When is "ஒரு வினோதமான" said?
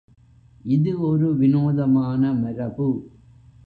1.01-2.33